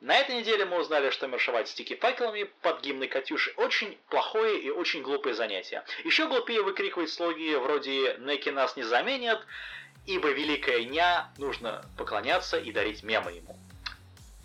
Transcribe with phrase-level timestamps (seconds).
[0.00, 4.70] На этой неделе мы узнали, что маршировать стики факелами под гимной Катюши очень плохое и
[4.70, 5.82] очень глупое занятие.
[6.04, 9.44] Еще глупее выкрикивать слоги вроде «Неки нас не заменят»,
[10.06, 13.58] ибо великая ня нужно поклоняться и дарить мемы ему.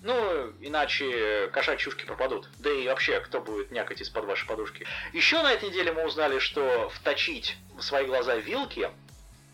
[0.01, 2.49] Ну, иначе кошачьи ушки пропадут.
[2.57, 4.85] Да и вообще, кто будет някать из-под вашей подушки.
[5.13, 8.89] Еще на этой неделе мы узнали, что вточить в свои глаза вилки,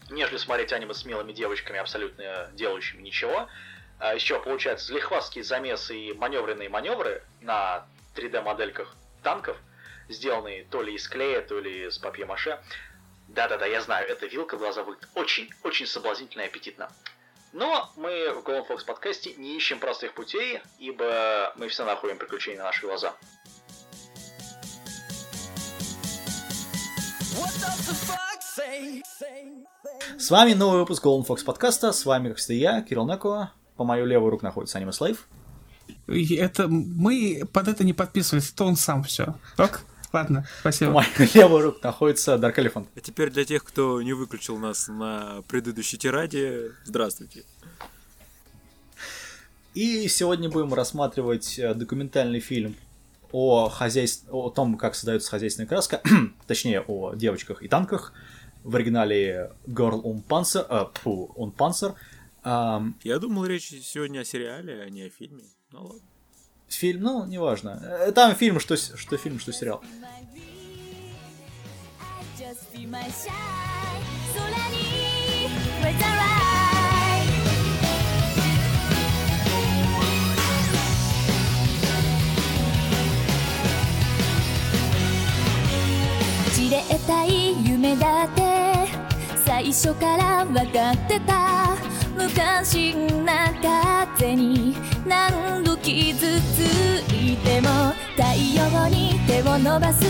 [0.09, 3.47] нежели смотреть аниме с милыми девочками, абсолютно делающими ничего,
[3.99, 9.57] еще получается лихвастские замесы и маневренные маневры на 3D-модельках танков,
[10.07, 12.59] сделанные то ли из клея, то ли из папье-маше.
[13.27, 16.89] Да-да-да, я знаю, эта вилка в глаза выглядит очень-очень соблазнительно и аппетитно.
[17.51, 22.59] Но мы в Golden Fox подкасте не ищем простых путей, ибо мы все находим приключения
[22.59, 23.15] на наши глаза.
[30.17, 31.91] С вами новый выпуск Golden Fox подкаста.
[31.91, 33.53] С вами, как всегда, я, Кирилл Некова.
[33.79, 35.25] По мою левую руку находится Аниме Слейв.
[36.05, 39.35] Это мы под это не подписывались, это он сам все.
[39.55, 39.85] Так?
[40.11, 40.91] Ладно, спасибо.
[40.91, 42.89] По мою левую руку находится Дарк Элефант.
[42.97, 47.45] А теперь для тех, кто не выключил нас на предыдущей тираде, здравствуйте.
[49.73, 52.75] И сегодня будем рассматривать э, документальный фильм
[53.31, 54.25] о, хозяйств...
[54.29, 56.01] о том, как создается хозяйственная краска,
[56.47, 58.11] точнее, о девочках и танках,
[58.65, 61.95] в оригинале Girl on Panzer, э, on Panzer.
[62.44, 65.44] Эм, Я думал, речь сегодня о сериале, а не о фильме.
[65.72, 66.00] Ну ладно.
[66.68, 67.80] фильм, ну, неважно.
[67.82, 69.82] Э, Там фильм, что, с- что фильм, что сериал.
[72.38, 73.30] Just be my shy
[74.34, 75.48] 空に
[75.82, 77.30] With the light
[86.52, 88.42] 散れたい夢だって
[89.44, 91.76] 最初から分かってた
[92.19, 93.53] 無関心な
[94.17, 94.75] 風に
[95.07, 96.59] 何度傷つ
[97.13, 100.03] いても太陽に手を伸ばす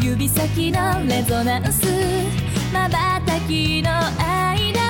[0.00, 1.82] 指先のレゾナンス
[2.72, 3.90] 瞬きの
[4.24, 4.89] 間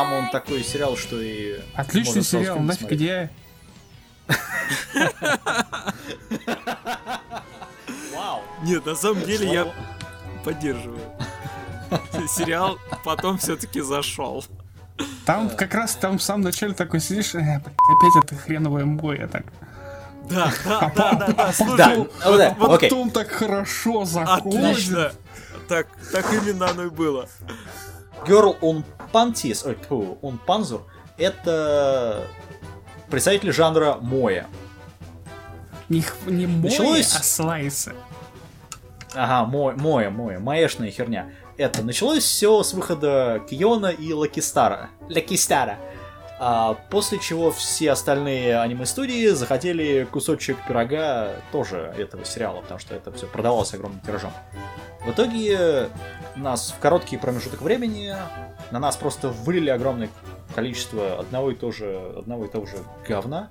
[0.00, 1.60] Там он такой сериал, что и...
[1.74, 3.00] Отличный сериал, нафиг смотреть.
[3.00, 3.30] где?
[8.14, 8.40] Вау!
[8.62, 9.74] Нет, на самом деле я
[10.42, 11.00] поддерживаю.
[12.28, 14.42] Сериал потом все-таки зашел.
[15.26, 19.28] Там как раз там в самом начале такой сидишь, э, опять это хреновое МГО, я
[19.28, 19.44] так.
[20.30, 22.08] Да, да, да, да, да, слушай,
[22.58, 24.64] Вот потом так хорошо заходит.
[24.64, 25.12] отлично.
[25.68, 27.28] Так, так именно оно и было.
[28.26, 30.80] Girl on Panties, ой, тьфу, on Panzer,
[31.18, 32.22] это
[33.10, 34.46] представитель жанра Моя.
[35.88, 37.92] Не, не мои, Началось- а слайсы.
[39.14, 41.30] Ага, мо- Моя, Моя, маешная херня.
[41.56, 44.90] Это началось все с выхода Киона и Лакистара.
[45.08, 45.78] Лакистара.
[46.38, 53.12] А, после чего все остальные аниме-студии захотели кусочек пирога тоже этого сериала, потому что это
[53.12, 54.32] все продавалось огромным тиражом.
[55.04, 55.88] В итоге
[56.36, 58.14] нас в короткий промежуток времени
[58.70, 60.08] на нас просто вылили огромное
[60.54, 63.50] количество одного и, то же, одного и того же говна.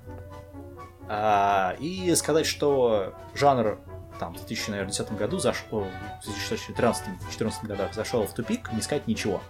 [1.07, 3.79] А, и сказать, что жанр
[4.19, 5.87] там, в 2010 году зашел,
[6.23, 9.41] в 2013-2014 годах зашел в тупик, не сказать ничего.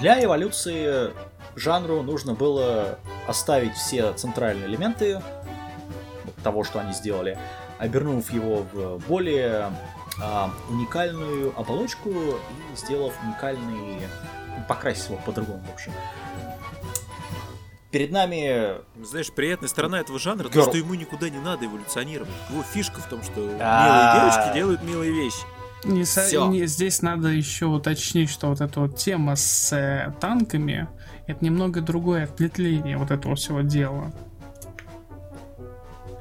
[0.00, 1.12] Для эволюции
[1.54, 2.98] жанру нужно было
[3.28, 5.22] оставить все центральные элементы
[6.42, 7.38] того, что они сделали,
[7.78, 9.70] обернув его в более
[10.20, 14.00] а, уникальную оболочку и сделав уникальный...
[14.68, 15.92] покрасив его по-другому, в общем.
[17.90, 20.68] Перед нами Знаешь, приятная сторона этого жанра, то, Girl.
[20.68, 22.30] что ему никуда не надо эволюционировать.
[22.50, 24.20] Его фишка в том, что милые А.
[24.20, 25.38] девочки делают милые вещи.
[25.84, 30.88] Не со- не- здесь надо еще уточнить, что вот эта вот тема с э, танками,
[31.26, 34.10] это немного другое ответвление вот этого всего дела.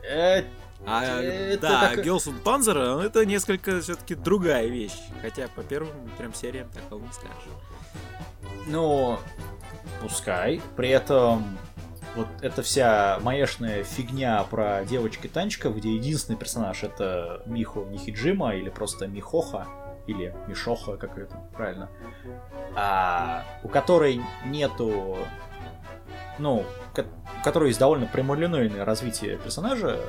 [0.07, 0.43] э,
[0.87, 4.97] А, Это да, так- Girls on Panzer, это несколько все-таки другая вещь.
[5.21, 7.49] Хотя по первым прям сериям такого не скажешь.
[8.67, 9.17] Ну,
[10.01, 10.61] пускай.
[10.75, 11.57] При этом
[12.15, 18.69] вот эта вся маешная фигня про девочки танчиков, где единственный персонаж это Михо Нихиджима или
[18.69, 19.67] просто Михоха,
[20.07, 21.89] или Мишоха, как это правильно,
[22.75, 25.17] а, у которой нету,
[26.39, 29.99] ну, у которой есть довольно прямолинейное развитие персонажа,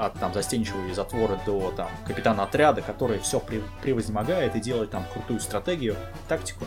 [0.00, 3.40] от там застенчивой затворы до там капитана отряда, который все
[3.82, 5.96] превознемогает и делает там крутую стратегию,
[6.28, 6.64] тактику.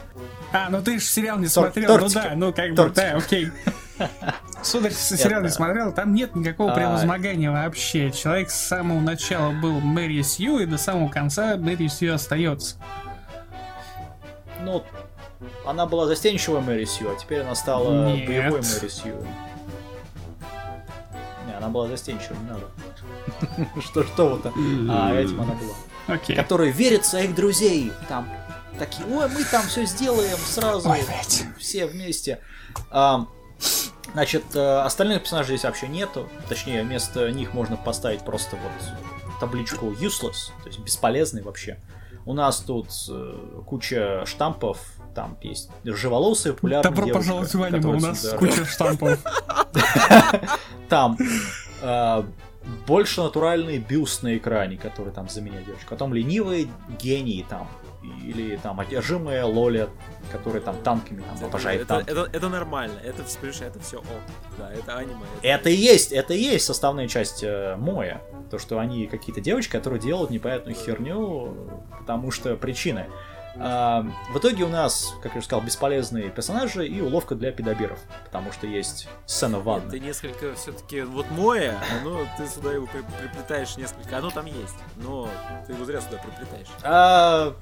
[0.51, 2.13] А, ну ты же сериал не Тор- смотрел, ну тортики.
[2.15, 3.51] да, ну как бы, да, окей.
[4.63, 6.75] Сударь, сериал не смотрел, там нет никакого А.
[6.75, 8.11] превозмогания вообще.
[8.11, 12.77] Человек с самого начала был Мэри Сью, и до самого конца Мэри Сью остается.
[14.61, 14.83] Ну,
[15.65, 19.15] она была застенчивой Мэри Сью, а теперь она стала боевой Мэри Сью.
[21.47, 22.65] Не, она была застенчивой, не надо.
[23.81, 25.75] Что, что вот А этим она была.
[26.07, 26.35] Окей.
[26.35, 27.91] Который верит в своих друзей.
[28.09, 28.27] Там
[28.77, 30.93] такие, ой, мы там все сделаем сразу.
[31.57, 32.39] Все вместе.
[32.91, 33.29] Ам,
[34.13, 36.29] Значит, э, остальных персонажей здесь вообще нету.
[36.47, 41.79] Точнее, вместо них можно поставить просто вот табличку useless, то есть бесполезный вообще.
[42.25, 44.79] У нас тут э, куча штампов,
[45.15, 49.19] там есть рыжеволосая популярная Добро девочка, пожаловать в аниме, у нас куча штампов.
[50.89, 51.17] там
[51.81, 52.23] э,
[52.87, 55.89] больше натуральный бюст на экране, который там заменяет девочку.
[55.89, 56.67] Потом ленивые
[56.99, 57.67] гении там.
[58.21, 59.87] Или там одержимые Лоли,
[60.31, 62.09] которые там танками там, обожает это, танки.
[62.09, 64.05] это, это нормально, это, понимаешь, это все ок.
[64.57, 65.25] Да, это аниме.
[65.41, 68.21] Это и есть, это и есть составная часть э, Моя.
[68.51, 71.55] То, что они какие-то девочки, которые делают непонятную херню,
[71.97, 73.07] потому что причины.
[73.55, 78.51] В итоге у нас, как я уже сказал, бесполезные персонажи и уловка для педобиров, потому
[78.51, 79.91] что есть сцена в ванной.
[79.91, 84.75] Ты несколько все-таки вот мое, оно ты сюда его при- приплетаешь несколько, оно там есть,
[84.97, 85.29] но
[85.67, 86.67] ты его зря сюда приплетаешь.
[86.83, 87.53] А,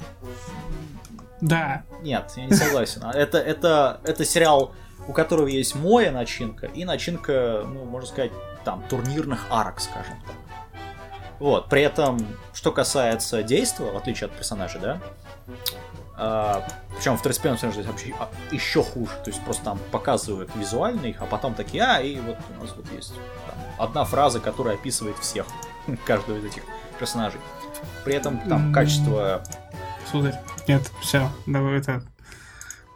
[1.41, 1.83] Да.
[2.03, 3.03] Нет, я не согласен.
[3.03, 4.73] Это, это, это сериал,
[5.07, 8.31] у которого есть моя начинка и начинка, ну, можно сказать,
[8.63, 10.35] там, турнирных арок, скажем так.
[11.41, 12.19] Вот, при этом,
[12.53, 15.01] что касается действия, в отличие от персонажей, да,
[16.95, 21.07] причем в второстепенном персонаже здесь вообще а, еще хуже, то есть просто там показывают визуально
[21.07, 23.15] их, а потом такие, а, и вот у нас вот есть
[23.47, 25.47] там, одна фраза, которая описывает всех,
[26.05, 26.61] каждого из этих
[26.99, 27.39] персонажей.
[28.05, 29.41] При этом там качество
[30.11, 32.03] Сударь, нет, все, давай это...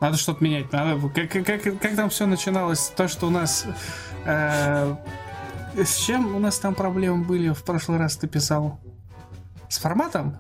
[0.02, 0.72] Надо что-то менять.
[0.72, 1.00] Надо...
[1.10, 2.92] Как, как, как, как там все начиналось?
[2.96, 3.66] То, что у нас...
[4.26, 4.96] э,
[5.84, 8.80] с чем у нас там проблемы были в прошлый раз ты писал?
[9.70, 10.38] С форматом?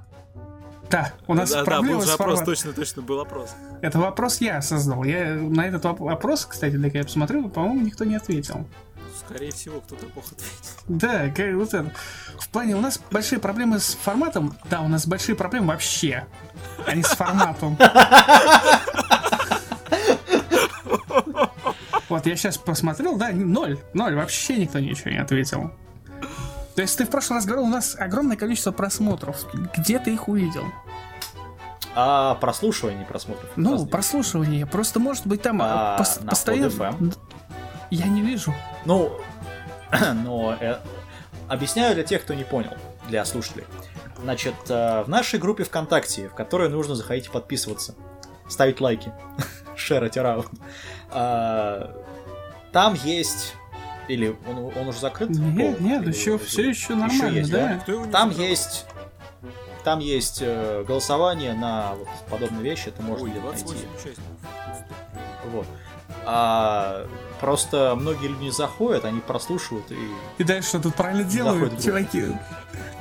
[0.90, 2.46] Да, у нас да, да, проблемы был с же опрос, форматом.
[2.46, 3.56] точно, точно был опрос.
[3.82, 5.04] Это вопрос я создал.
[5.04, 8.68] Я на этот воп- вопрос, кстати, когда я посмотрел, по-моему, никто не ответил.
[9.18, 10.74] Скорее всего, кто-то плохо ответил.
[10.88, 11.92] Да, как вот это.
[12.40, 14.56] В плане у нас большие проблемы с форматом.
[14.70, 16.28] Да, у нас большие проблемы вообще,
[16.86, 17.78] а не с форматом.
[22.10, 25.72] Вот я сейчас посмотрел, да, ноль, ноль, вообще никто ничего не ответил.
[26.75, 29.46] То есть ты в прошлый раз говорил, у нас огромное количество просмотров.
[29.78, 30.66] Где ты их увидел?
[31.96, 33.50] А прослушивание просмотров?
[33.56, 34.66] Ну, прослушивание.
[34.66, 36.66] Просто может быть там А, а, пос- на постоянно.
[36.68, 37.18] Pod.fm?
[37.90, 38.54] Я не вижу.
[38.84, 39.13] Ну,
[40.24, 40.78] но э,
[41.48, 42.74] объясняю для тех, кто не понял,
[43.08, 43.63] для слушателей.
[44.22, 47.96] Значит, э, в нашей группе ВКонтакте, в которой нужно заходить и подписываться,
[48.50, 49.13] ставить лайки,
[49.86, 50.48] шерить around,
[51.12, 51.96] а,
[52.72, 53.54] там есть...
[54.08, 55.30] Или он, он уже закрыт?
[55.32, 55.86] Нет, Пол?
[55.88, 57.80] нет, Или- еще или- все еще нормально, есть, да.
[57.82, 58.86] Кто его не Там есть...
[59.84, 64.20] Там есть э, голосование на вот подобные вещи, это можно Ой, где-то 28 найти.
[65.51, 65.68] Вот.
[66.25, 67.06] А,
[67.39, 69.98] просто многие люди не заходят, они прослушивают и...
[70.39, 72.25] И дальше что тут правильно делают, чуваки.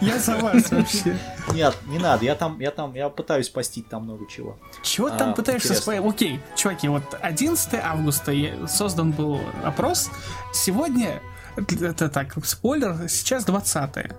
[0.00, 1.16] Я за вас вообще.
[1.52, 4.59] Нет, не надо, я там, я там, я пытаюсь постить там много чего.
[4.83, 6.14] Чего А, там пытаешься спойлерить?
[6.14, 8.33] Окей, чуваки, вот 11 августа
[8.69, 10.11] создан был опрос.
[10.52, 11.21] Сегодня,
[11.57, 14.12] это так, спойлер, сейчас 20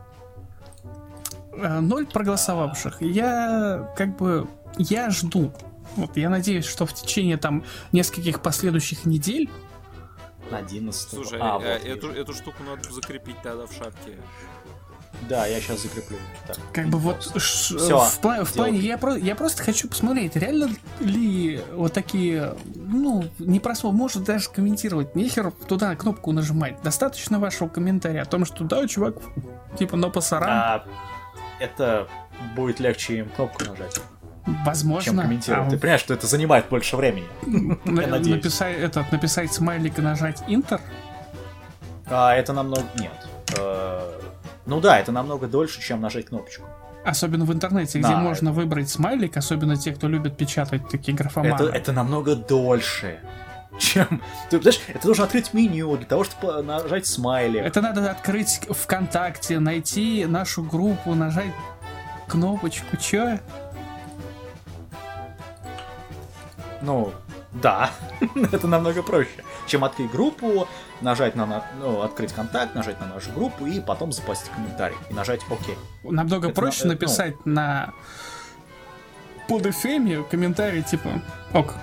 [1.57, 3.01] Э, Ноль проголосовавших.
[3.01, 4.47] Я как бы,
[4.77, 5.51] я жду.
[5.95, 9.50] Вот, я надеюсь, что в течение там нескольких последующих недель
[10.51, 14.17] 11 Слушай, а, э, вот, эту, эту штуку надо закрепить тогда в шапке.
[15.29, 16.17] Да, я сейчас закреплю.
[16.48, 16.57] Так.
[16.72, 20.36] Как бы вот ш- Всё, в, пла- в плане я, про- я просто хочу посмотреть,
[20.36, 20.69] реально
[21.00, 26.81] ли вот такие, ну, не просмотр, может даже комментировать, нехер туда кнопку нажимать.
[26.84, 29.15] Достаточно вашего комментария о том, что да, чувак,
[29.79, 30.86] типа, но пасарам, А,
[31.60, 32.07] это
[32.55, 34.00] будет легче им кнопку нажать,
[34.65, 35.03] возможно.
[35.03, 35.67] чем комментировать.
[35.67, 37.27] а Ты понимаешь, что это занимает больше времени.
[37.86, 38.36] я надеюсь.
[38.38, 40.79] написать, этот, написать смайлик и нажать Enter,
[42.05, 42.84] А это намного...
[43.00, 43.12] Нет.
[44.65, 46.65] Ну да, это намного дольше, чем нажать кнопочку.
[47.05, 51.15] особенно в интернете, где Да, можно это- выбрать смайлик, особенно те, кто любит печатать такие
[51.15, 51.53] графоманы.
[51.53, 53.19] Это, это намного дольше.
[53.77, 54.22] чем...
[54.50, 57.60] Ты знаешь, это нужно открыть меню для того, чтобы нажать смайли.
[57.60, 61.51] Это надо открыть ВКонтакте, найти нашу группу, нажать
[62.27, 63.38] кнопочку, чё?
[66.81, 67.12] Ну,
[67.51, 67.89] да,
[68.51, 70.67] это намного проще, чем открыть группу,
[71.01, 75.13] нажать на, на- ну, открыть контакт, нажать на нашу группу и потом запостить комментарий и
[75.13, 75.59] нажать ОК.
[76.03, 77.93] Намного Это проще на- э, написать на
[79.47, 81.21] под FM комментарий типа
[81.53, 81.73] ок.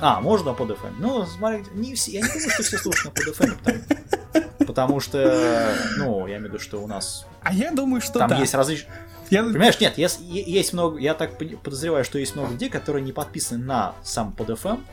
[0.00, 0.94] А, можно под FM.
[0.98, 5.00] Ну, смотрите, не все, я не думаю, что все слушают на под FM, потому, потому
[5.00, 8.36] что, ну, я имею в виду, что у нас А я думаю, что там да.
[8.38, 8.92] есть различные...
[9.30, 13.12] Я- Понимаешь, нет, есть, есть много, я так подозреваю, что есть много людей, которые не
[13.12, 14.84] подписаны на сам под FM,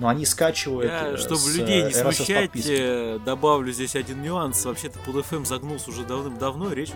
[0.00, 2.76] но они скачивают Я, э, чтобы с, людей э, не RSS смущать, подписки.
[2.78, 4.64] э, добавлю здесь один нюанс.
[4.64, 6.92] Вообще-то под FM загнулся уже давным-давно, речь,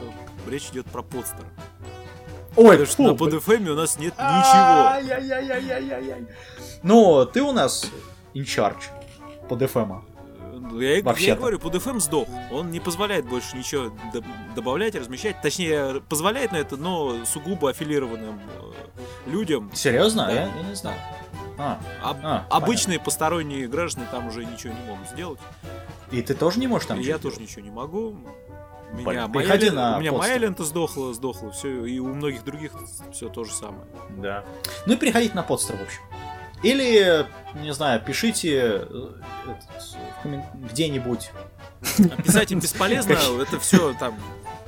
[0.49, 1.44] речь идет про подстер.
[2.56, 4.88] Ой, Потому что на под FM у нас нет ничего.
[6.82, 7.90] Ну, ты у нас
[8.34, 8.84] in charge
[9.50, 10.00] под FM.
[10.73, 12.28] Я, я говорю, под FM сдох.
[12.50, 13.92] Он не позволяет больше ничего
[14.54, 15.40] добавлять, размещать.
[15.42, 19.71] Точнее, позволяет на это, но сугубо аффилированным э, людям.
[19.75, 20.26] Серьезно?
[20.26, 20.33] Да.
[20.33, 20.99] Я, я не знаю.
[21.59, 22.16] А, А-
[22.50, 25.38] А, обычные посторонние граждане там уже ничего не могут сделать.
[26.11, 27.50] и ты тоже не можешь там И я тоже делать?
[27.50, 28.16] ничего не могу.
[28.92, 30.40] У меня, моя, переходи лен- на у меня моя подстер.
[30.42, 32.73] лента сдохла, сдохла, все, и у многих других
[33.12, 33.85] все то же самое.
[34.18, 34.44] Да.
[34.87, 36.00] Ну и переходите на подстер, в общем.
[36.62, 37.26] Или,
[37.61, 38.87] не знаю, пишите
[40.73, 41.31] где-нибудь.
[41.99, 43.12] А писать им бесполезно,
[43.43, 44.19] это все там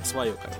[0.03, 0.59] свое, короче.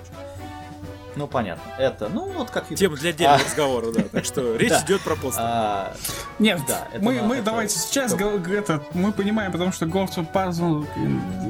[1.16, 1.62] Ну, понятно.
[1.78, 2.68] Это, ну, вот как...
[2.76, 3.44] Тема для отдельного А.
[3.44, 4.02] разговора, да.
[4.04, 4.84] Так что речь Да.
[4.84, 5.42] идет про постер.
[5.44, 5.92] А,
[6.38, 10.30] Нет, Да, мы, на- мы это- давайте сейчас это, мы понимаем, потому что Ghost of
[10.32, 10.86] Puzzle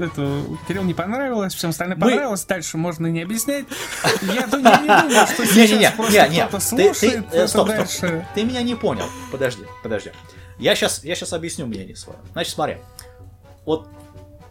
[0.01, 3.67] э, это Кирилл не понравилось, всем остальным Мы- понравилось, дальше можно не объяснять.
[4.23, 8.27] Я не думаю, что сейчас просто кто-то слушает э, это дальше.
[8.35, 9.05] Ты меня не понял.
[9.31, 10.13] Подожди, подожди.
[10.59, 12.19] Я сейчас, я сейчас объясню мнение свое.
[12.33, 12.79] Значит, смотри.
[13.69, 13.87] Вот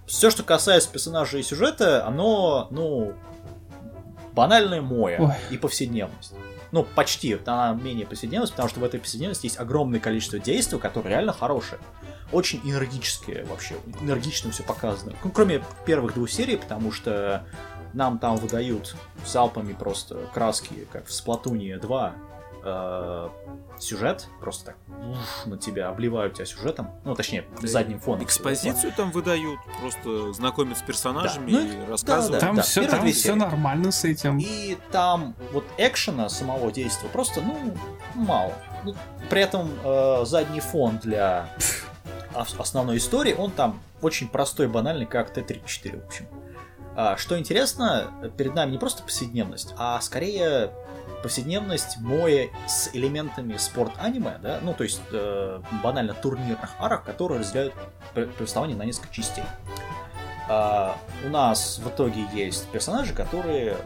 [0.06, 3.16] все, что касается персонажей и сюжета, оно, ну,
[4.34, 5.34] банальное мое Ой.
[5.50, 6.36] и повседневность.
[6.72, 7.36] Ну, почти.
[7.48, 11.80] Она менее повседневность, потому что в этой повседневности есть огромное количество действий, которые реально хорошие.
[12.32, 13.78] Очень энергические вообще.
[14.02, 15.14] Энергично все показано.
[15.24, 17.44] Ну, кроме первых двух серий, потому что
[17.94, 18.96] нам там выдают
[19.26, 22.14] залпами просто краски, как в Сплатуне 2,
[22.68, 23.30] э,
[23.80, 28.24] сюжет, просто так уф, на тебя обливают тебя сюжетом, ну, точнее, Да задним фоном.
[28.24, 31.60] Экспозицию там выдают, просто знакомят с персонажами Да.
[31.60, 32.42] Ну, и рассказывают.
[32.42, 32.62] да, Там да.
[32.64, 34.38] все, Первые там все нормально с этим.
[34.40, 37.74] И там вот экшена самого действия просто, ну,
[38.16, 38.54] мало.
[38.84, 38.96] Ну,
[39.30, 41.50] при этом э, задний фон для
[42.36, 46.28] ос- основной истории, он там очень простой, банальный, как Т-34, в общем.
[47.00, 50.72] А, что интересно, перед нами не просто повседневность, а скорее
[51.22, 57.76] повседневность моя с элементами спорт-аниме, да, ну, то есть э, банально турнирных арок, которые разделяют
[58.16, 59.44] п- повествование на несколько частей.
[60.50, 63.78] А, у нас в итоге есть персонажи, которые,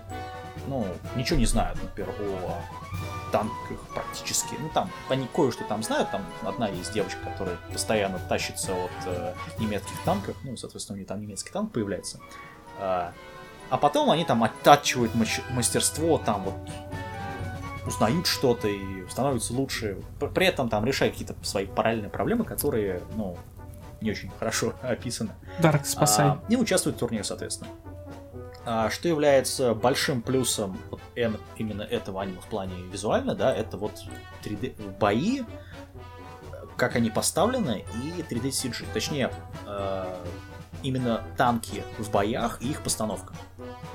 [0.67, 0.87] ну,
[1.17, 2.61] ничего не знают, например, о
[3.33, 4.55] танках практически.
[4.57, 9.33] Ну, там, они кое-что там знают, там одна есть девочка, которая постоянно тащится от э,
[9.59, 12.21] немецких танков, ну, соответственно, у нее там немецкий танк появляется.
[12.79, 13.13] А,
[13.69, 15.13] а потом они там оттачивают
[15.49, 16.55] мастерство, там вот
[17.85, 19.97] узнают что-то и становятся лучше.
[20.33, 23.37] При этом там решают какие-то свои параллельные проблемы, которые, ну,
[24.01, 25.31] не очень хорошо описаны.
[25.59, 26.27] Дарк, спасай.
[26.27, 27.69] А, и участвует в турнире, соответственно.
[28.63, 33.77] А, что является большим плюсом вот эм- именно этого аниме в плане визуально, да, это
[33.77, 33.93] вот
[34.43, 35.41] 3D бои,
[36.77, 38.85] как они поставлены, и 3D CG.
[38.93, 39.31] Точнее,
[39.65, 40.15] э,
[40.83, 43.33] именно танки в боях и их постановка.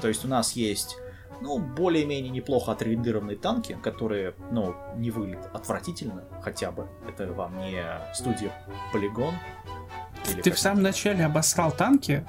[0.01, 0.97] То есть у нас есть,
[1.41, 6.89] ну, более-менее неплохо отрендерованные танки, которые, ну, не выглядят отвратительно, хотя бы.
[7.09, 7.83] Это вам не
[8.15, 8.53] студия
[8.95, 12.27] или Ты в самом начале обосрал танки,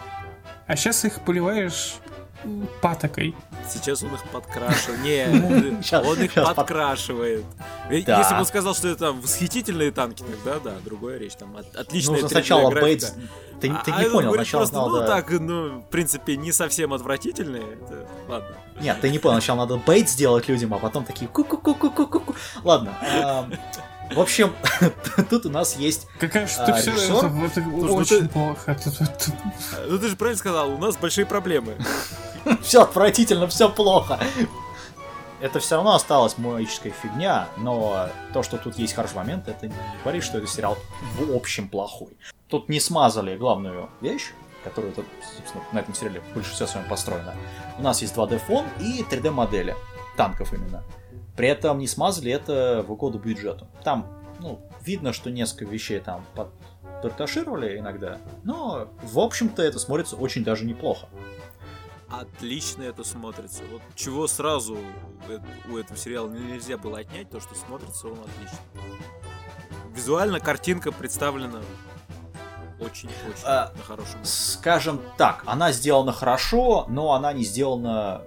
[0.68, 1.98] а сейчас их поливаешь
[2.82, 3.36] патокой.
[3.68, 5.02] Сейчас он их подкрашивает.
[5.02, 7.46] Не, он их подкрашивает.
[7.90, 8.20] Да.
[8.20, 11.36] Если бы он сказал, что это там восхитительные танки, тогда да, другая речь.
[11.36, 12.86] Там от- отличная Нужно 3D сначала графика.
[12.86, 13.14] Бейтс...
[13.60, 15.08] Ты, ты А не он понял, говорит сначала просто, ну надо...
[15.08, 17.64] так, ну, в принципе, не совсем отвратительные.
[17.64, 18.56] Это, ладно.
[18.80, 22.36] Нет, ты не понял, сначала надо бейт сделать людям, а потом такие ку-ку-ку-ку-ку-ку.
[22.64, 22.96] Ладно.
[24.12, 24.56] В общем,
[25.30, 26.08] тут у нас есть...
[26.20, 27.16] Какая же А, ты все режиссер?
[27.26, 28.76] это, это очень плохо.
[28.84, 29.36] Тут- тут- тут-
[29.90, 31.76] Ну ты же правильно сказал, у нас большие проблемы.
[32.62, 34.20] Все отвратительно, все плохо.
[35.42, 39.74] Это все равно осталась магическая фигня, но то, что тут есть хороший момент, это не
[40.02, 40.78] говорит, что это сериал
[41.20, 42.10] в общем плохой.
[42.48, 44.32] Тут не смазали главную вещь,
[44.64, 47.36] которая тут, собственно, на этом сериале в большинстве своем построена.
[47.78, 49.76] У нас есть 2D фон и 3D модели
[50.16, 50.84] танков именно.
[51.38, 53.68] При этом не смазали это в угоду бюджету.
[53.84, 54.08] Там,
[54.40, 56.52] ну, видно, что несколько вещей там под-
[57.78, 61.08] иногда, но, в общем-то, это смотрится очень даже неплохо.
[62.10, 63.62] Отлично это смотрится.
[63.72, 64.78] Вот чего сразу
[65.30, 65.40] э-
[65.70, 68.58] у этого сериала нельзя было отнять, то что смотрится он отлично.
[69.94, 71.60] Визуально картинка представлена
[72.80, 74.20] очень-очень А, на хорошем.
[74.24, 78.24] Скажем так, она сделана хорошо, но она не сделана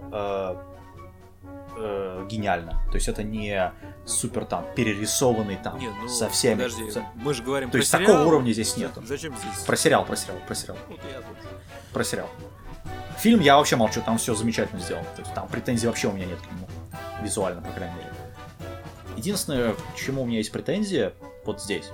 [1.82, 2.82] э, гениально.
[2.90, 3.72] То есть это не
[4.04, 6.54] супер там перерисованный там Не, ну со всеми.
[6.62, 8.06] подожди, со- мы же говорим То про есть сериал.
[8.06, 9.02] такого уровня здесь нету.
[9.06, 9.64] Зачем здесь?
[9.64, 11.36] Про сериал, про сериал, про сериал, Вот я тут.
[11.92, 12.28] про сериал.
[13.18, 15.06] Фильм я вообще молчу, там все замечательно сделано.
[15.16, 16.66] То есть там претензий вообще у меня нет к нему.
[17.22, 18.08] Визуально, по крайней мере.
[19.16, 21.12] Единственное, к чему у меня есть претензия,
[21.44, 21.90] вот здесь,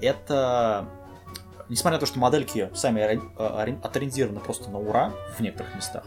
[0.00, 0.88] это...
[1.68, 6.04] Несмотря на то, что модельки сами ори- ори- отрендированы просто на ура в некоторых местах,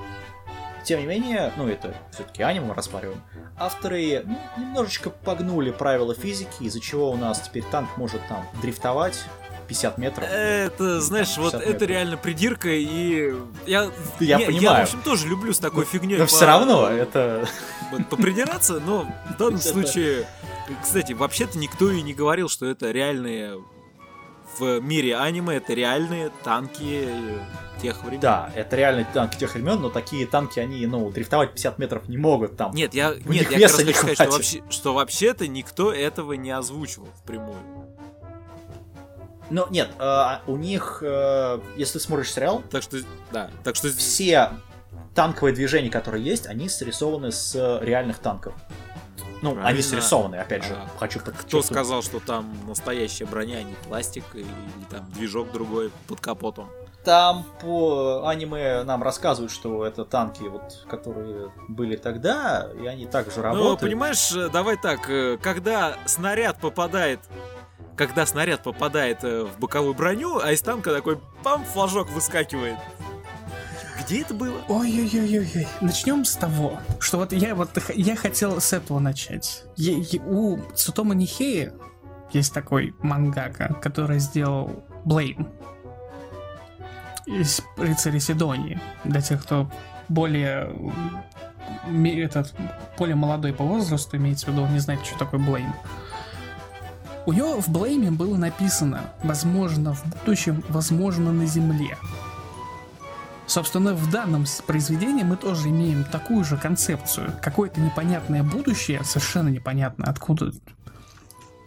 [0.84, 3.22] тем не менее, ну это все-таки аниме мы распариваем,
[3.58, 9.24] авторы ну, немножечко погнули правила физики, из-за чего у нас теперь танк может там дрифтовать
[9.68, 10.28] 50 метров.
[10.28, 11.90] Это, знаешь, вот 50 это метров.
[11.90, 13.36] реально придирка, и
[13.68, 14.86] я, Я я, понимаю.
[14.86, 17.48] в общем, тоже люблю с такой фигней Но все равно это...
[18.10, 20.28] попридираться, но в данном случае,
[20.82, 23.64] кстати, вообще-то никто и не говорил, что это реальные
[24.60, 27.10] в мире аниме, это реальные танки
[27.82, 28.20] тех времен.
[28.20, 32.18] Да, это реальные танки тех времен, но такие танки, они, ну, дрифтовать 50 метров не
[32.18, 32.74] могут там.
[32.74, 35.48] Нет, я, них нет, я веса как раз не хочу сказать, что, вообще, что вообще-то
[35.48, 37.58] никто этого не озвучивал впрямую.
[39.50, 42.98] Но нет, э, у них, э, если ты смотришь сериал, Так что,
[43.32, 44.52] да, так что все
[45.16, 48.54] танковые движения, которые есть, они срисованы с реальных танков.
[49.42, 49.84] Ну, они Правильно.
[49.84, 51.66] срисованы, опять же, А хочу кто подчеркнуть.
[51.66, 54.46] сказал, что там настоящая броня, а не пластик, или
[54.90, 56.70] там движок другой под капотом?
[57.06, 63.38] Там по аниме нам рассказывают, что это танки, вот, которые были тогда, и они также
[63.38, 63.80] Ну, работают.
[63.80, 67.20] понимаешь, э, давай так, э, когда снаряд попадает
[67.96, 72.78] когда снаряд попадает э, в боковую броню, а из танка такой пам, флажок выскакивает.
[74.10, 74.60] Где это было?
[74.68, 75.68] Ой-ой-ой-ой.
[75.82, 79.66] Начнем с того, что вот я вот я хотел с этого начать.
[79.76, 81.72] Е- е- у Цутома Нихеи
[82.34, 85.48] есть такой мангака, который сделал Blame
[87.28, 88.82] и Рыцаря Сидонии.
[89.04, 89.70] Для тех, кто
[90.08, 90.76] более
[92.26, 92.56] этот
[92.98, 95.72] более молодой по возрасту, имеется в виду, он не знает, что такое Blame.
[97.28, 101.96] У него в Blame е было написано, возможно, в будущем, возможно, на Земле.
[103.50, 107.34] Собственно, в данном произведении мы тоже имеем такую же концепцию.
[107.42, 110.52] Какое-то непонятное будущее, совершенно непонятно откуда.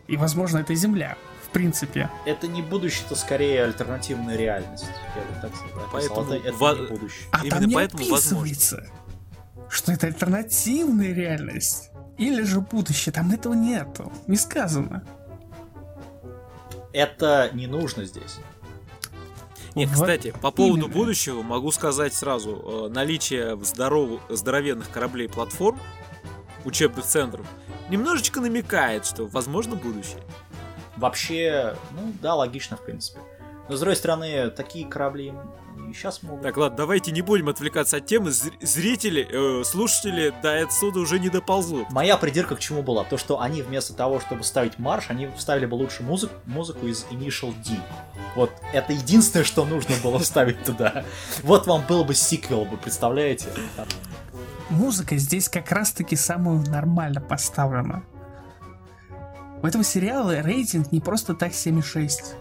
[0.06, 2.08] И, возможно, это Земля, в принципе.
[2.24, 4.84] Это не будущее, это скорее альтернативная реальность.
[5.16, 5.50] Я бы так.
[5.92, 7.28] Поэтому это, это во- не будущее.
[7.32, 8.86] А Именно там не поэтому описывается,
[9.68, 11.90] что это альтернативная реальность.
[12.16, 13.12] Или же будущее.
[13.12, 14.12] Там этого нету.
[14.28, 15.02] Не сказано.
[16.92, 18.38] Это не нужно здесь.
[19.74, 20.92] Не, Вот кстати, по поводу именно.
[20.92, 22.86] будущего могу сказать сразу.
[22.90, 24.20] э, Наличие здоров...
[24.28, 25.80] здоровенных кораблей платформ,
[26.64, 27.46] учебных центров,
[27.88, 30.22] немножечко намекает, что возможно будущее.
[30.96, 33.20] Вообще, ну да, логично, в принципе.
[33.68, 35.32] Но с другой стороны, такие корабли
[35.92, 36.42] и сейчас могут.
[36.42, 38.30] Так, ладно, давайте не будем отвлекаться от темы.
[38.30, 41.90] Зр- Зрители, э, слушатели до отсюда уже не доползут.
[41.90, 43.04] Моя придирка к чему была?
[43.04, 47.04] То, что они вместо того, чтобы ставить марш, они вставили бы лучше музыку, музыку из
[47.10, 47.76] Initial D.
[48.34, 51.04] Вот это единственное, что нужно было вставить туда.
[51.42, 53.46] Вот вам был бы сиквел, бы, представляете?
[54.70, 58.02] Музыка здесь как раз-таки самую нормально поставлена.
[59.62, 62.34] У этого сериала рейтинг не просто так 7,6.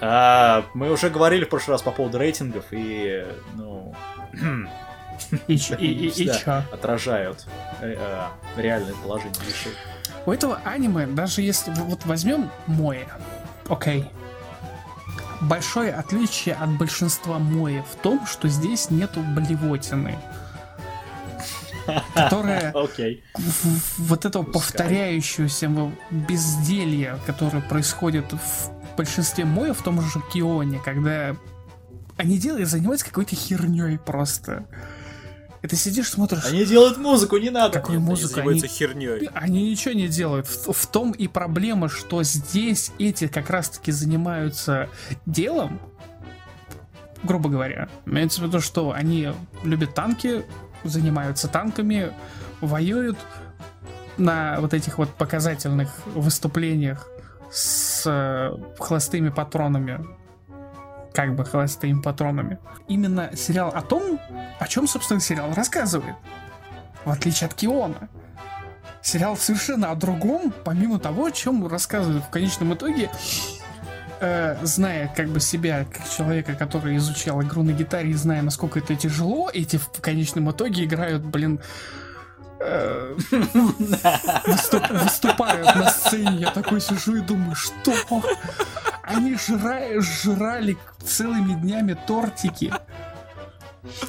[0.00, 3.94] А, мы уже говорили в прошлый раз по поводу рейтингов и, ну,
[5.48, 7.46] И, и, и- да, отражают
[7.80, 8.26] э, э,
[8.60, 9.72] реальное положение вещей.
[10.26, 13.04] У этого аниме, даже если вот возьмем Моэ,
[13.68, 14.04] окей.
[15.40, 20.18] Большое отличие от большинства Моэ в том, что здесь нету блевотины.
[22.14, 24.60] Которая в- вот этого Пускай.
[24.62, 25.70] повторяющегося
[26.10, 31.36] безделья, которое происходит в большинстве Моэ, в том же Кионе, когда
[32.16, 34.66] они делают, занимаются какой-то херней просто.
[35.62, 37.78] Это сидишь, смотришь, Они делают музыку, не надо.
[37.80, 39.28] какую Они музыку занимаются они херней.
[39.34, 40.46] они ничего не делают.
[40.46, 44.88] В, в том и проблема, что здесь эти как раз-таки занимаются
[45.24, 45.80] делом,
[47.24, 47.88] грубо говоря.
[48.06, 49.30] Имеется в виду, что они
[49.64, 50.44] любят танки,
[50.84, 52.12] занимаются танками,
[52.60, 53.18] воюют
[54.16, 57.08] на вот этих вот показательных выступлениях
[57.50, 60.04] с э, холостыми патронами.
[61.12, 62.58] Как бы холостыми патронами.
[62.88, 64.20] Именно сериал о том,
[64.58, 66.16] о чем, собственно, сериал рассказывает.
[67.04, 68.08] В отличие от Киона
[69.00, 73.10] сериал совершенно о другом, помимо того, о чем рассказывают в конечном итоге.
[74.20, 78.78] Э, зная как бы себя, как человека, который изучал игру на гитаре, и зная, насколько
[78.78, 81.60] это тяжело, эти в конечном итоге играют, блин,
[82.60, 83.14] э,
[84.46, 86.36] выступ- выступают на сцене.
[86.38, 87.94] Я такой сижу и думаю, что?
[89.02, 92.72] Они жра- жрали целыми днями тортики.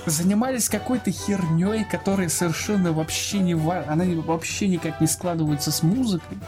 [0.07, 6.39] Занимались какой-то херней, которая совершенно вообще не ва- она вообще никак не складывается с музыкой.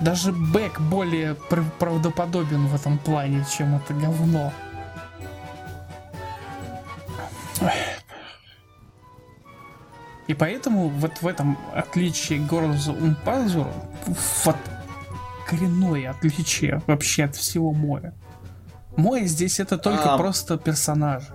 [0.00, 4.52] Даже Бэк более пр- правдоподобен в этом плане, чем это говно.
[10.26, 13.72] И поэтому вот в этом отличие Горза Умпазуру,
[14.44, 14.56] вот
[15.46, 18.14] коренное отличие вообще от всего Моя.
[18.96, 20.18] Моя здесь это только А.
[20.18, 21.32] просто персонажи.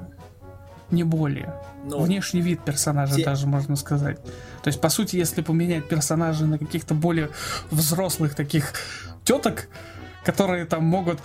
[0.92, 1.54] Не более.
[1.88, 4.18] Ну, Внешний вид персонажа те- даже можно сказать.
[4.64, 7.30] То есть, по сути, если поменять персонажей на каких-то более
[7.70, 8.74] взрослых таких
[9.24, 9.68] теток,
[10.24, 11.20] которые там могут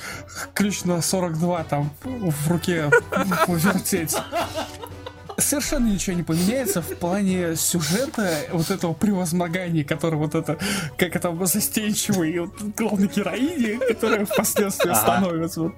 [0.52, 2.90] ключ на 42 там в руке
[3.46, 4.14] повертеть.
[5.40, 10.58] Совершенно ничего не поменяется в плане сюжета вот этого превозмогания, который вот это,
[10.96, 15.00] как это застенчивый вот, главной героини, которая впоследствии Ага.
[15.00, 15.62] становится.
[15.62, 15.74] Вот,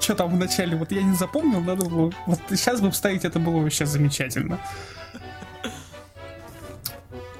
[0.00, 3.38] что там в начале, вот я не запомнил, надо было, вот сейчас бы вставить, это
[3.38, 4.58] было вообще замечательно.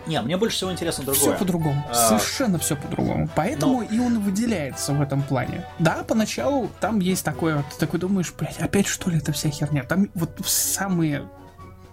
[0.06, 1.20] Не, мне больше всего интересно другое.
[1.20, 1.86] Все по-другому.
[1.88, 1.94] А.
[1.94, 3.30] Совершенно все по-другому.
[3.36, 5.64] Поэтому и он выделяется в этом плане.
[5.78, 9.48] Да, поначалу там есть такое, вот, ты такой думаешь, блядь, опять что ли это вся
[9.50, 9.84] херня?
[9.84, 11.28] Там вот самые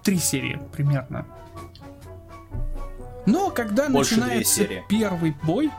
[0.04, 1.26] три серии примерно.
[3.26, 5.72] Но когда Больше начинается первый бой,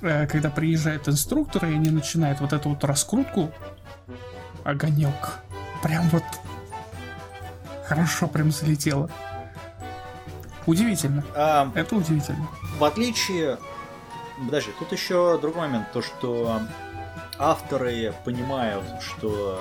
[0.00, 3.52] э, когда приезжают инструкторы, и они начинают вот эту вот раскрутку,
[4.64, 5.38] огонек.
[5.82, 6.24] Прям вот
[7.86, 9.10] хорошо прям залетело.
[10.66, 11.22] Удивительно.
[11.34, 12.48] А, Это удивительно.
[12.78, 13.58] в отличие...
[14.44, 16.60] Подожди, тут еще другой момент, то что
[17.38, 19.60] авторы понимают, что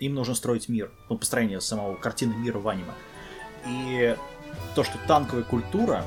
[0.00, 2.92] им нужно строить мир, ну, построение самого картины мира в аниме.
[3.66, 4.16] И
[4.74, 6.04] то, что танковая культура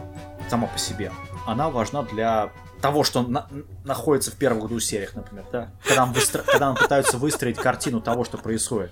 [0.50, 1.12] сама по себе,
[1.48, 3.48] она важна для того, что на-
[3.86, 5.70] находится в первых двух сериях, например, да?
[5.84, 8.92] Когда нам, выстро- когда нам пытаются выстроить картину того, что происходит.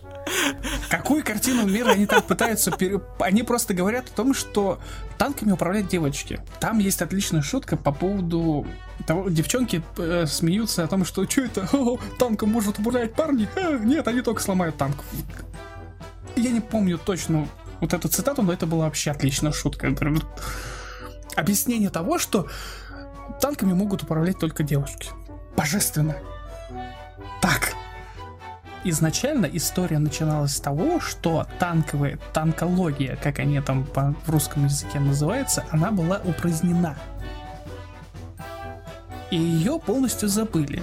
[0.89, 2.69] Какую картину мира они там пытаются...
[2.71, 4.79] пере- Они просто говорят о том, что
[5.17, 6.39] танками управляют девочки.
[6.59, 8.67] Там есть отличная шутка по поводу
[9.07, 13.49] того, девчонки э, смеются о том, что что это, О, танком может управлять парни?
[13.55, 14.97] Э, нет, они только сломают танк.
[16.35, 17.47] Я не помню точно
[17.81, 19.93] вот эту цитату, но это была вообще отличная шутка.
[21.35, 22.47] Объяснение того, что
[23.41, 25.09] танками могут управлять только девушки.
[25.55, 26.15] Божественно.
[27.41, 27.73] Так.
[28.85, 34.99] Изначально история начиналась с того, что танковая танкология, как они там по- в русском языке
[34.99, 36.97] называется, она была упразднена.
[39.31, 40.81] И ее полностью забыли.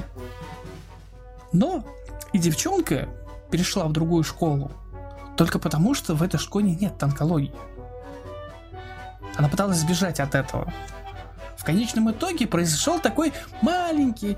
[1.53, 1.85] Но
[2.33, 3.09] и девчонка
[3.51, 4.71] перешла в другую школу.
[5.37, 7.53] Только потому, что в этой школе нет танкологии.
[9.37, 10.73] Она пыталась сбежать от этого.
[11.57, 14.37] В конечном итоге произошел такой маленький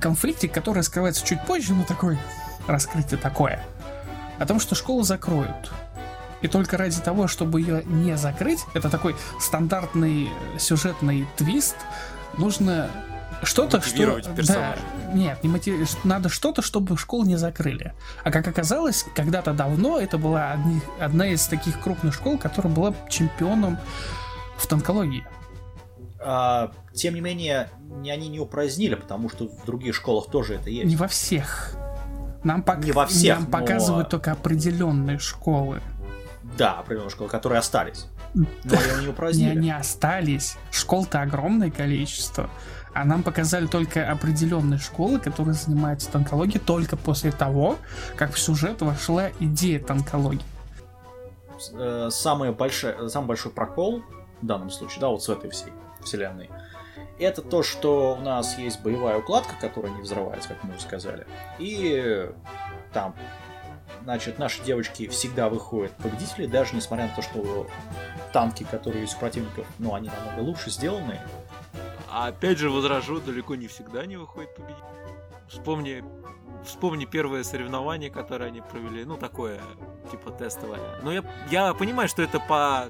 [0.00, 2.18] конфликтик, который раскрывается чуть позже, но такой
[2.66, 3.64] раскрытие такое.
[4.38, 5.72] О том, что школу закроют.
[6.40, 11.76] И только ради того, чтобы ее не закрыть, это такой стандартный сюжетный твист,
[12.36, 12.90] нужно
[13.42, 14.20] что-то, что...
[14.34, 14.80] Персонажа.
[15.06, 16.04] Да, нет, не мотив...
[16.04, 17.94] надо что-то, чтобы школу не закрыли.
[18.24, 22.94] А как оказалось, когда-то давно это была одни- одна из таких крупных школ, которая была
[23.08, 23.78] чемпионом
[24.56, 25.26] в танкологии.
[26.20, 27.70] А, тем не менее,
[28.00, 30.86] не- они не упразднили, потому что в других школах тоже это есть.
[30.86, 31.74] Не во всех.
[32.44, 35.80] Нам, пок- Не во всех, нам но- показывают только определенные школы.
[36.56, 38.06] Да, определенные школы, которые остались.
[38.34, 38.46] Но
[39.00, 39.50] не упразднили.
[39.50, 40.56] они остались.
[40.70, 42.50] Школ-то огромное количество.
[42.94, 47.76] А нам показали только определенные школы, которые занимаются танкологией только после того,
[48.16, 50.44] как в сюжет вошла идея танкологии.
[51.74, 54.02] Э, самый большой, самый большой прокол
[54.40, 56.48] в данном случае, да, вот с этой всей вселенной,
[57.18, 61.26] это то, что у нас есть боевая укладка, которая не взрывается, как мы уже сказали.
[61.58, 62.30] И
[62.92, 63.14] там,
[64.08, 67.66] значит, наши девочки всегда выходят победители, даже несмотря на то, что
[68.32, 71.20] танки, которые есть у противников, ну, они намного лучше сделаны.
[72.10, 74.82] А опять же возражу, далеко не всегда не выходит победитель.
[75.46, 76.02] Вспомни,
[76.64, 79.60] вспомни первое соревнование, которое они провели, ну такое,
[80.10, 80.80] типа тестовое.
[81.02, 82.86] Ну я, я понимаю, что это по,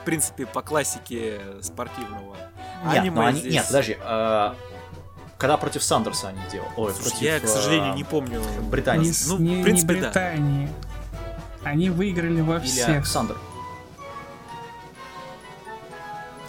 [0.00, 2.36] в принципе, по классике спортивного
[2.84, 3.52] Нет, аниме но они- здесь.
[3.54, 3.96] нет, подожди.
[4.00, 4.54] э,
[5.42, 6.70] когда против Сандерса они делали.
[6.76, 8.40] Ой, Слушай, против, я, к сожалению, э, не помню.
[8.70, 9.08] Британии.
[9.08, 10.00] Не, Ну, не- в не принципе, да.
[10.08, 10.68] Британии.
[11.64, 12.88] Они выиграли во Или всех.
[12.90, 13.36] Александр.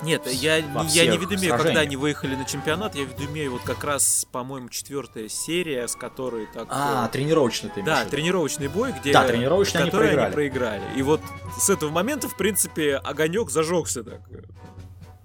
[0.03, 1.82] Нет, я, во не- я не всех видумею, когда сражениях.
[1.88, 6.67] они выехали на чемпионат, я видумею вот как раз, по-моему, четвертая серия, с которой так...
[6.69, 9.12] А, э, тренировочный ты Да, тренировочный бой, где...
[9.12, 10.34] Да, тренировочный они который проиграли.
[10.34, 10.84] проиграли.
[10.97, 11.21] И вот
[11.58, 14.21] с этого момента, в принципе, огонек зажегся так.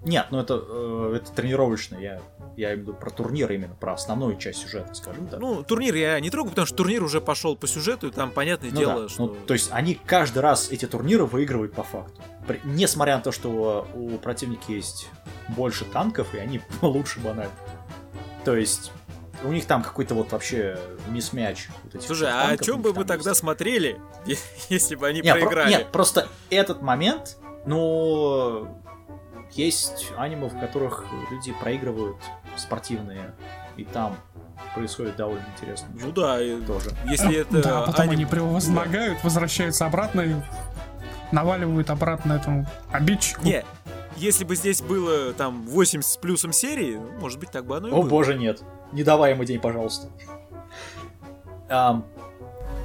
[0.03, 2.21] Нет, ну это, э, это тренировочный, я,
[2.55, 5.39] я имею в виду про турнир именно, про основную часть сюжета, скажем так.
[5.41, 8.71] Ну, турнир я не трогаю, потому что турнир уже пошел по сюжету, и там, понятное
[8.71, 9.25] Ну дело, да, что...
[9.27, 12.21] ну, то есть они каждый раз эти турниры выигрывают по факту.
[12.47, 15.09] При- несмотря на то, что у противника есть
[15.49, 17.51] больше танков, и они лучше банально.
[18.45, 18.93] То есть
[19.43, 21.67] у них там какой-то вот вообще мисс-мяч.
[21.93, 23.41] Вот Слушай, а о чем бы мы тогда есть.
[23.41, 23.99] смотрели,
[24.69, 25.69] если бы они Не, про- проиграли?
[25.71, 28.81] нет, просто этот момент, ну,
[29.51, 32.17] есть аниме, в которых люди проигрывают
[32.55, 33.33] спортивные,
[33.77, 34.15] и там
[34.75, 35.87] происходит довольно интересно.
[35.93, 36.91] Ну да, и тоже.
[37.05, 40.35] если это Да, а потом аним- они превозмогают, возвращаются обратно и
[41.31, 43.43] наваливают обратно этому обидчику.
[43.45, 43.63] Не,
[44.17, 47.91] если бы здесь было там 8 с плюсом серии, может быть, так бы оно и
[47.91, 48.09] О было.
[48.09, 48.61] боже, нет.
[48.91, 50.09] Не давай ему день, пожалуйста.
[51.69, 52.05] Ам,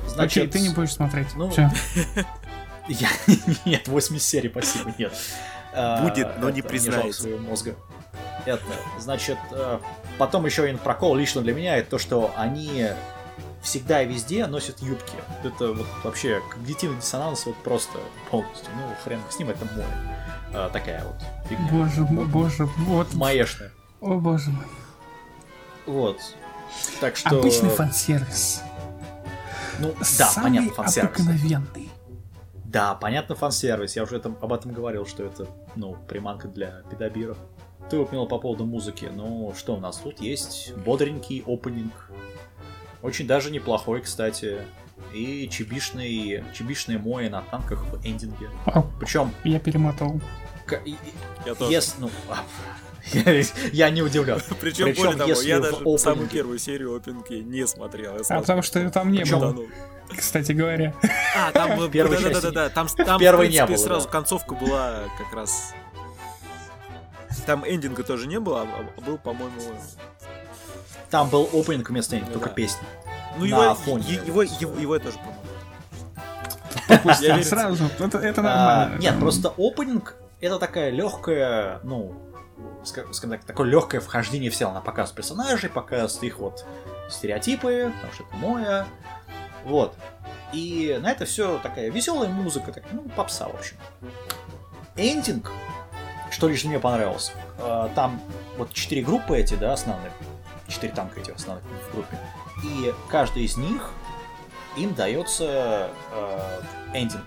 [0.02, 1.28] Окей, значит, ты не будешь смотреть.
[1.34, 1.50] ну.
[2.88, 3.08] Я...
[3.64, 5.12] Нет, 80 серий, спасибо, нет.
[5.74, 7.22] А, Будет, но не признается.
[7.22, 7.74] своего мозга.
[8.46, 8.62] Это,
[8.98, 9.78] значит, э,
[10.18, 12.88] потом еще один прокол лично для меня, это то, что они
[13.62, 15.14] всегда и везде носят юбки.
[15.42, 17.98] Это вот вообще когнитивный диссонанс вот просто
[18.30, 18.68] полностью.
[18.76, 19.84] Ну, хрен с ним, это мой.
[20.52, 21.16] А, такая вот
[21.48, 21.68] фигня.
[21.72, 23.12] Боже мой, боже, вот.
[23.14, 23.72] Маешная.
[24.00, 24.66] О боже мой.
[25.86, 26.20] Вот.
[27.00, 27.38] Так что...
[27.38, 28.62] Обычный фан-сервис.
[29.78, 31.10] Ну, да, Самый понятно, фан-сервис.
[31.20, 31.90] обыкновенный.
[32.74, 33.94] Да, понятно, фан-сервис.
[33.94, 37.38] Я уже там, об этом говорил, что это, ну, приманка для педобиров.
[37.88, 39.08] Ты упомянул по поводу музыки.
[39.14, 40.74] Ну, что у нас тут есть?
[40.84, 42.10] Бодренький опенинг.
[43.00, 44.62] Очень даже неплохой, кстати.
[45.12, 48.50] И чебишный, чебишные мои на танках в эндинге.
[48.98, 50.20] Причем, я перемотал.
[51.46, 51.70] Я тоже.
[51.70, 52.42] если, ну, а,
[53.72, 54.40] я, не удивлен.
[54.60, 58.24] Причем, Причем, более того, я даже опенинге- самую первую серию опенки не смотрел.
[58.24, 59.38] Сразу потому что там не было.
[59.50, 59.66] утонул.
[60.16, 60.94] Кстати говоря.
[61.36, 64.12] А, там, первой да, да, да, да, там, там, в не принципе, было, сразу да.
[64.12, 65.72] концовка была как раз...
[67.46, 69.60] Там эндинга тоже не было, а а был, по-моему...
[71.10, 72.54] Там был опенинг вместо эндинга, Ну только да.
[72.54, 72.86] песни.
[73.36, 74.04] Ну, На его, фоне.
[74.26, 75.34] его, его, его я тоже помню.
[77.44, 77.84] Сразу.
[77.98, 78.98] Это, это А, нормально.
[79.00, 82.14] нет, просто опенинг это такая легкая, ну,
[82.84, 86.64] скажем так, такое легкое вхождение в тело на показ персонажей, показ их вот
[87.10, 88.86] стереотипы, потому что это моя.
[89.64, 89.94] Вот.
[90.52, 93.76] И на это все такая веселая музыка, так, ну, попса, в общем.
[94.96, 95.50] Эндинг,
[96.30, 98.20] что лично мне понравилось, э, там
[98.56, 100.12] вот четыре группы эти, да, основные,
[100.68, 102.16] четыре танка эти основных в группе,
[102.62, 103.90] и каждый из них
[104.76, 106.60] им дается э,
[106.92, 107.24] эндинг.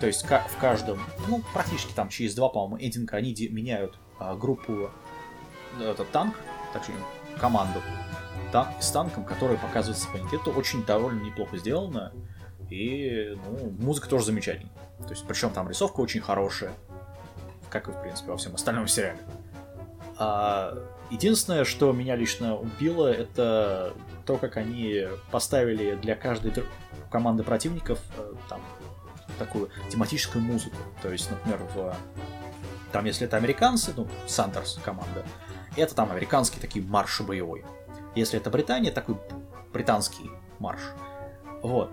[0.00, 3.98] То есть ка- в каждом, ну, практически там через два, по-моему, эндинга они меняют
[4.38, 4.90] группу,
[5.78, 6.36] э, этот танк,
[6.72, 6.96] точнее,
[7.38, 7.80] команду
[8.52, 12.12] танк, с танком, который показывается по Это очень довольно неплохо сделано.
[12.68, 14.72] И, ну, музыка тоже замечательная.
[14.98, 16.72] То есть, причем там рисовка очень хорошая.
[17.68, 19.18] Как и, в принципе, во всем остальном сериале.
[20.18, 20.76] А,
[21.10, 23.94] единственное, что меня лично убило, это
[24.26, 26.52] то, как они поставили для каждой
[27.10, 28.60] команды противников э, там
[29.38, 30.76] такую тематическую музыку.
[31.02, 31.96] То есть, например, в
[32.92, 35.24] там, если это американцы, ну, Сандерс команда,
[35.76, 37.64] это там американский такой марш боевой.
[38.14, 39.16] Если это Британия, такой
[39.72, 40.80] британский марш.
[41.62, 41.90] Вот.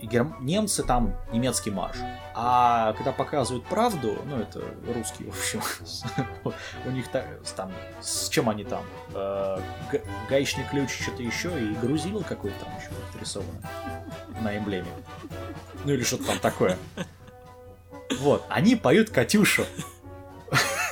[0.00, 1.96] Герм- немцы там немецкий марш.
[2.34, 4.60] А когда показывают правду, ну это
[4.94, 5.60] русский, в общем,
[6.86, 8.82] у них та- там, с чем они там?
[9.14, 9.58] Э,
[9.92, 13.60] га- Гаечный ключ, что-то еще, и грузил какой-то там еще нарисовано
[14.40, 14.88] на эмблеме.
[15.84, 16.76] Ну или что-то там такое.
[18.18, 19.64] Вот, они поют Катюшу.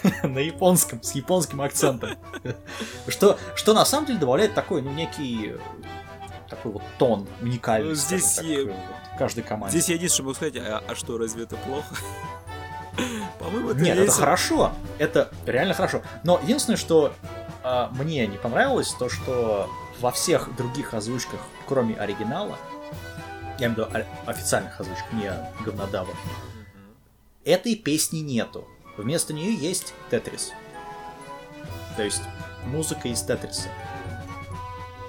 [0.22, 2.10] на японском, с японским акцентом.
[3.08, 5.58] Что, что на самом деле добавляет такой, ну, некий э,
[6.48, 7.90] такой вот тон уникальный.
[7.90, 8.76] Ну, здесь так, э, вот
[9.18, 9.78] каждой команде.
[9.78, 11.94] Здесь я единственное, могу сказать, а, а что, разве это плохо?
[13.38, 14.72] По-моему, это Нет, это хорошо.
[14.98, 16.02] Это реально хорошо.
[16.24, 17.12] Но единственное, что
[17.62, 19.68] а, мне не понравилось, то что
[20.00, 22.56] во всех других озвучках, кроме оригинала,
[23.58, 25.30] я имею в виду официальных озвучках, не
[25.64, 26.96] говнодава, Мгм.
[27.44, 28.66] этой песни нету.
[28.96, 30.52] Вместо нее есть Тетрис.
[31.96, 32.22] То есть
[32.66, 33.68] музыка из Тетриса.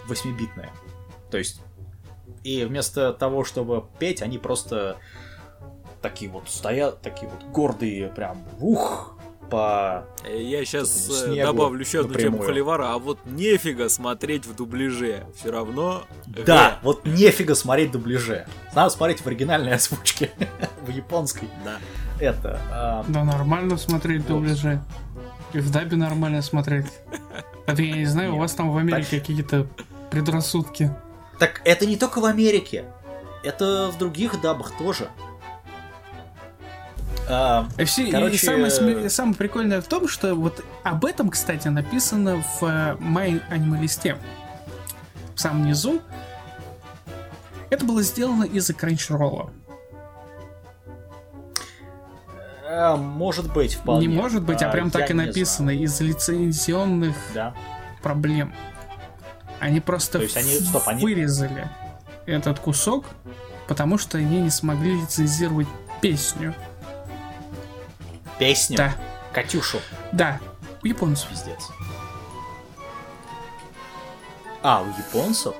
[0.07, 0.71] Восьмибитная.
[1.29, 1.61] То есть
[2.43, 4.97] и вместо того, чтобы петь, они просто
[6.01, 9.15] такие вот стоят, такие вот гордые, прям ух,
[9.49, 10.05] по...
[10.23, 12.39] Э, Я сейчас снегу добавлю еще одну тему.
[12.39, 15.25] Холивара, а вот нефига смотреть в дубляже.
[15.35, 16.03] Все равно...
[16.25, 18.47] Да, вот нефига смотреть дубляже.
[18.73, 20.31] Надо смотреть в оригинальной озвучке,
[20.81, 21.49] в японской.
[21.63, 21.77] Да.
[22.21, 22.59] Это...
[22.71, 24.27] а, Да нормально смотреть Вот.
[24.39, 24.81] дубляже.
[25.53, 26.85] И в дабе нормально смотреть.
[27.65, 29.67] Это я не знаю, у вас там в Америке какие-то
[30.09, 30.91] предрассудки.
[31.39, 32.85] Так это не только в Америке.
[33.43, 35.09] Это в других дабах тоже.
[37.27, 41.05] А, И, все, и Короче, самое, сме- э, самое прикольное в том, что вот об
[41.05, 44.17] этом, кстати, написано в э, My Anime листе.
[45.35, 46.01] В самом низу.
[47.69, 49.49] Это было сделано из-за Crunchyroll.
[52.73, 54.07] А, может быть, вполне.
[54.07, 55.71] Не может быть, а, прям так и написано.
[55.71, 57.53] Из-за лицензионных Да.
[58.01, 58.53] проблем.
[59.59, 61.67] Они просто То есть они- стоп, они- вырезали
[62.25, 63.05] этот кусок,
[63.67, 65.67] потому что они не смогли лицензировать
[66.01, 66.55] песню.
[68.39, 68.77] Песню.
[68.77, 68.95] Да,
[69.33, 69.79] Катюшу.
[70.11, 70.39] да,
[70.83, 71.29] у японцев.
[71.29, 71.67] Пиздец.
[74.63, 75.55] А, у японцев?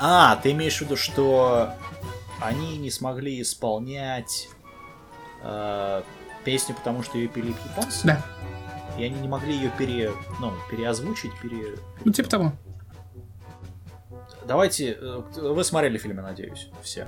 [0.00, 1.72] А, ты имеешь в виду, что
[2.40, 4.48] они не смогли исполнять
[5.42, 6.02] э,
[6.48, 8.06] песню, потому что ее пели японцы?
[8.06, 8.22] Да,
[8.98, 11.76] И они не могли ее пере, ну, переозвучить, пере...
[12.06, 12.52] ну типа того.
[14.46, 17.06] Давайте, э, вы смотрели фильм, я надеюсь, все.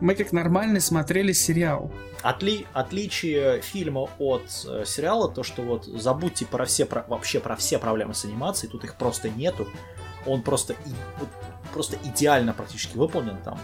[0.00, 1.90] Мы как нормально смотрели сериал.
[2.22, 2.64] Отли...
[2.72, 7.04] Отличие фильма от э, сериала, то что вот забудьте про все, про...
[7.08, 9.66] вообще про все проблемы с анимацией, тут их просто нету.
[10.26, 10.92] Он просто, и...
[11.72, 13.58] просто идеально практически выполнен там.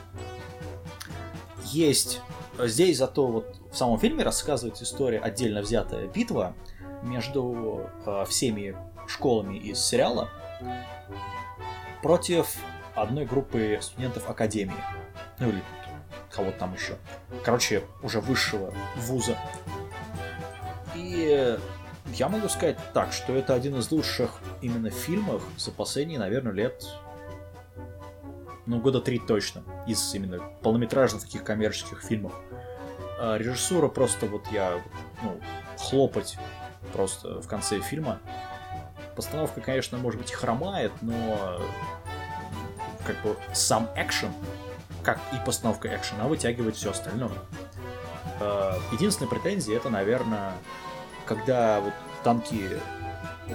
[1.72, 2.20] Есть
[2.58, 6.54] э, здесь зато вот в самом фильме рассказывается история отдельно взятая битва
[7.02, 10.28] между э, всеми школами из сериала
[12.02, 12.56] против
[12.94, 14.82] одной группы студентов академии.
[15.38, 15.62] Ну или
[16.30, 16.96] кого-то там еще.
[17.44, 19.36] Короче, уже высшего вуза.
[20.94, 21.56] И
[22.14, 26.84] я могу сказать так, что это один из лучших именно фильмов за последние, наверное, лет
[28.70, 32.32] ну, года три точно, из именно полнометражных таких коммерческих фильмов.
[33.18, 34.80] А режиссура просто вот я,
[35.22, 35.40] ну,
[35.76, 36.38] хлопать
[36.92, 38.20] просто в конце фильма.
[39.16, 41.60] Постановка, конечно, может быть, хромает, но
[43.04, 44.32] как бы сам экшен,
[45.02, 47.38] как и постановка экшена, вытягивает все остальное.
[48.38, 50.52] Э, Единственная претензия это, наверное,
[51.26, 52.78] когда вот танки,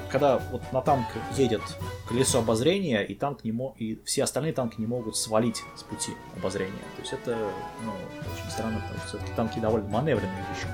[0.10, 1.06] когда вот на танк
[1.36, 1.62] едет
[2.08, 3.74] колесо обозрения, и танк не мо...
[3.78, 6.74] и все остальные танки не могут свалить с пути обозрения.
[6.96, 7.38] То есть это
[7.84, 7.92] ну,
[8.34, 10.68] очень странно, потому что все-таки танки довольно маневренные вещи,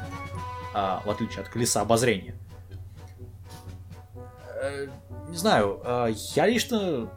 [0.73, 2.36] а, в отличие от колеса обозрения.
[4.62, 4.88] Э,
[5.29, 7.10] Не знаю, э, я лично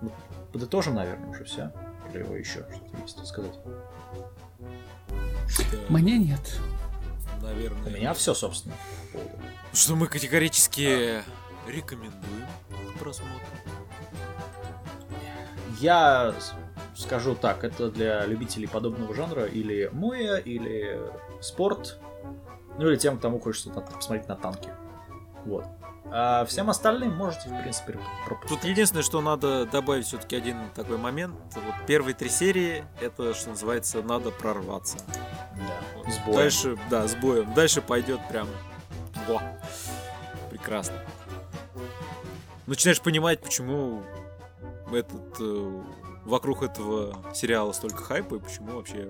[0.53, 1.73] подытожим, наверное, уже все.
[2.13, 3.59] Или вы еще что-то есть сказать?
[3.65, 3.73] Да,
[5.89, 6.59] Мне нет.
[7.43, 7.87] наверное.
[7.87, 8.75] У меня все, собственно.
[9.13, 9.37] по поводу.
[9.73, 11.23] Что мы категорически
[11.67, 12.47] рекомендуем
[12.95, 13.41] к просмотру.
[15.81, 16.35] Я
[16.97, 21.01] скажу так, это для любителей подобного жанра или моя, или
[21.41, 21.99] спорт,
[22.79, 24.71] ну или тем, кому хочется посмотреть на танки.
[25.45, 25.65] Вот.
[26.17, 28.61] А всем остальным можете, в принципе, пропустить.
[28.61, 31.35] Тут единственное, что надо добавить все-таки один такой момент.
[31.55, 34.99] Вот первые три серии, это, что называется, надо прорваться.
[35.09, 36.13] Да, Вот.
[36.13, 36.37] с боем.
[36.37, 37.53] Дальше, да, с боем.
[37.55, 38.47] Дальше пойдет прям...
[39.27, 39.43] Во.
[40.51, 40.95] Прекрасно.
[42.67, 44.03] Начинаешь понимать, почему
[44.93, 45.83] этот, э,
[46.25, 49.09] вокруг этого сериала столько хайпа и почему вообще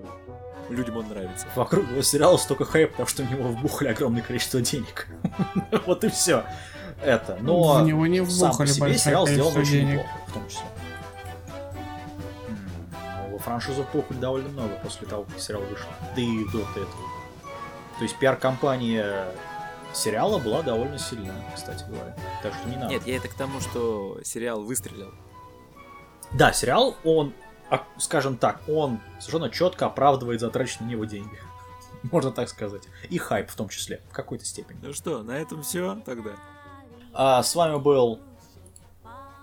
[0.69, 1.47] людям он нравится.
[1.55, 5.07] Вокруг его сериала столько хайп, потому что в него вбухали огромное количество денег.
[5.85, 6.43] Вот и все.
[7.01, 7.37] Это.
[7.41, 9.93] Но В него не сам по себе сериал сделан очень денег.
[9.99, 10.65] неплохо, в том числе.
[12.47, 12.57] М,
[13.29, 15.87] ну, Во франшизу вбухали довольно много после того, как сериал вышел.
[16.15, 16.87] Да и до этого.
[17.97, 19.27] То есть пиар-компания
[19.95, 22.15] сериала была довольно сильная, кстати говоря.
[22.43, 22.89] Так что не надо.
[22.89, 25.13] Нет, я это к тому, что сериал выстрелил.
[26.33, 27.33] Да, сериал, он,
[27.69, 31.37] а, скажем так, он совершенно четко оправдывает затраченные на него деньги.
[32.11, 32.83] Можно так сказать.
[33.09, 34.79] И хайп в том числе, в какой-то степени.
[34.81, 36.31] Ну что, на этом все тогда.
[37.13, 38.19] А с вами был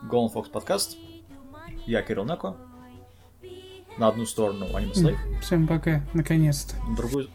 [0.03, 0.97] Golden Fox подкаст.
[1.87, 2.57] Я Кирилл Неко.
[3.99, 6.77] На одну сторону Anime Slave, Всем пока, наконец-то.
[6.87, 7.29] на другую,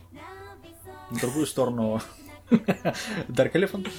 [1.11, 2.01] на другую сторону
[2.49, 3.89] Dark Elephant.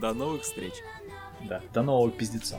[0.00, 0.74] До новых встреч.
[1.42, 2.58] Да, до нового пиздеца.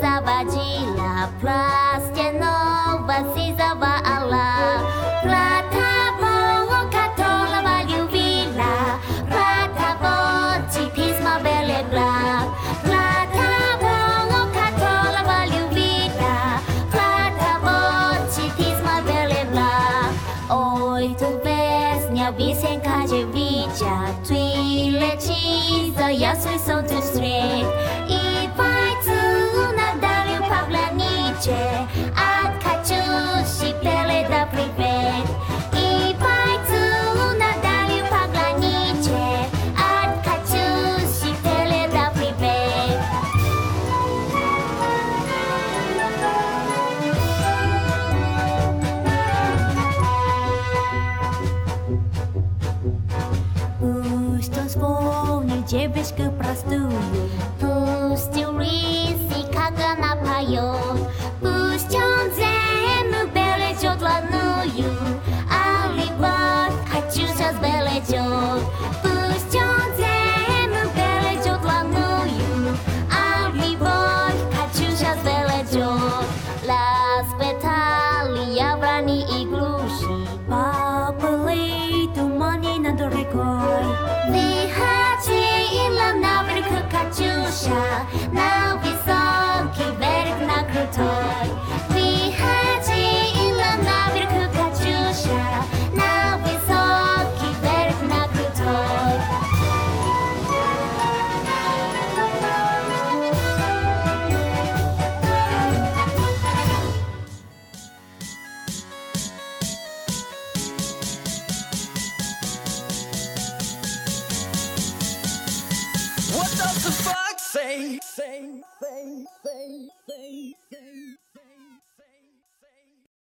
[0.00, 4.48] Zawadzila, plastie nowa si zawala.
[5.22, 5.97] Plata wołoka
[55.68, 56.90] девочка простую.
[57.60, 58.36] Пусть